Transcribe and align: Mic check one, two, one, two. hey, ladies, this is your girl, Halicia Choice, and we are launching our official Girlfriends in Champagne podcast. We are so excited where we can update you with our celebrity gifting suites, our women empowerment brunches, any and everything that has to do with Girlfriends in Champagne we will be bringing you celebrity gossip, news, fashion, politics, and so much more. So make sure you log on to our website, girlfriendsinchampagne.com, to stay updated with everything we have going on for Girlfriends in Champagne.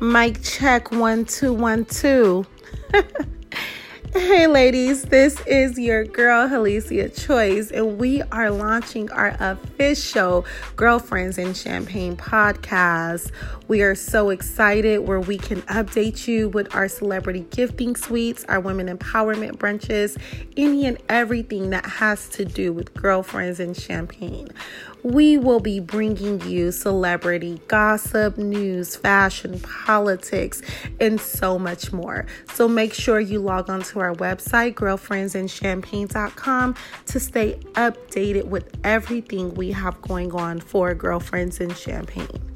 Mic 0.00 0.42
check 0.42 0.90
one, 0.92 1.26
two, 1.26 1.52
one, 1.52 1.84
two. 1.84 2.46
hey, 4.12 4.48
ladies, 4.48 5.02
this 5.02 5.40
is 5.46 5.78
your 5.78 6.04
girl, 6.04 6.48
Halicia 6.48 7.08
Choice, 7.10 7.70
and 7.70 7.98
we 7.98 8.22
are 8.32 8.50
launching 8.50 9.10
our 9.12 9.36
official 9.38 10.44
Girlfriends 10.74 11.38
in 11.38 11.54
Champagne 11.54 12.16
podcast. 12.16 13.30
We 13.68 13.82
are 13.82 13.94
so 13.94 14.30
excited 14.30 15.06
where 15.06 15.20
we 15.20 15.38
can 15.38 15.62
update 15.62 16.26
you 16.26 16.48
with 16.48 16.74
our 16.74 16.88
celebrity 16.88 17.46
gifting 17.50 17.94
suites, 17.94 18.44
our 18.48 18.58
women 18.58 18.88
empowerment 18.88 19.58
brunches, 19.58 20.20
any 20.56 20.86
and 20.86 20.98
everything 21.08 21.70
that 21.70 21.86
has 21.86 22.28
to 22.30 22.44
do 22.44 22.72
with 22.72 22.92
Girlfriends 22.94 23.60
in 23.60 23.74
Champagne 23.74 24.48
we 25.02 25.38
will 25.38 25.60
be 25.60 25.80
bringing 25.80 26.40
you 26.42 26.72
celebrity 26.72 27.60
gossip, 27.68 28.36
news, 28.36 28.96
fashion, 28.96 29.58
politics, 29.60 30.62
and 31.00 31.20
so 31.20 31.58
much 31.58 31.92
more. 31.92 32.26
So 32.52 32.68
make 32.68 32.92
sure 32.92 33.20
you 33.20 33.40
log 33.40 33.70
on 33.70 33.82
to 33.84 33.99
our 34.00 34.14
website, 34.14 34.74
girlfriendsinchampagne.com, 34.74 36.74
to 37.06 37.20
stay 37.20 37.54
updated 37.74 38.44
with 38.44 38.70
everything 38.84 39.54
we 39.54 39.72
have 39.72 40.00
going 40.02 40.32
on 40.32 40.60
for 40.60 40.94
Girlfriends 40.94 41.60
in 41.60 41.74
Champagne. 41.74 42.49